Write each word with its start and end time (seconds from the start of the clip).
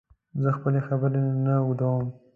زه 0.41 0.49
خپلي 0.57 0.79
خبري 0.87 1.21
نه 1.45 1.53
اوږدوم 1.63 2.05